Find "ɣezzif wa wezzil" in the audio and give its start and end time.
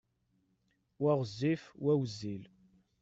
1.19-2.43